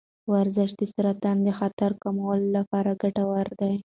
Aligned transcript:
ورزش 0.31 0.69
د 0.79 0.81
سرطان 0.93 1.37
د 1.43 1.49
خطر 1.59 1.91
کمولو 2.03 2.47
لپاره 2.57 2.91
ګټور 3.01 3.47
دی. 3.61 3.75